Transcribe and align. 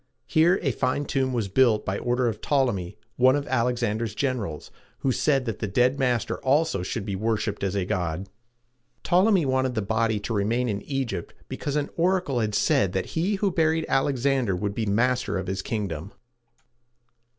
Here 0.25 0.57
a 0.63 0.71
fine 0.71 1.05
tomb 1.05 1.31
was 1.31 1.47
built 1.47 1.85
by 1.85 1.99
order 1.99 2.27
of 2.27 2.41
Ptol´e 2.41 2.73
my, 2.73 2.95
one 3.17 3.35
of 3.35 3.47
Alexander's 3.47 4.15
generals, 4.15 4.71
who 5.01 5.11
said 5.11 5.45
that 5.45 5.61
his 5.61 5.69
dead 5.73 5.99
master 5.99 6.39
also 6.39 6.81
should 6.81 7.05
be 7.05 7.15
worshiped 7.15 7.63
as 7.63 7.75
a 7.75 7.85
god. 7.85 8.27
Ptolemy 9.03 9.45
wanted 9.45 9.75
the 9.75 9.83
body 9.83 10.19
to 10.21 10.33
remain 10.33 10.67
in 10.67 10.81
Egypt 10.81 11.35
because 11.47 11.75
an 11.75 11.91
oracle 11.97 12.39
had 12.39 12.55
said 12.55 12.93
that 12.93 13.11
he 13.13 13.35
who 13.35 13.51
buried 13.51 13.85
Alexander 13.87 14.55
would 14.55 14.73
be 14.73 14.87
master 14.87 15.37
of 15.37 15.45
his 15.45 15.61
kingdom. 15.61 16.11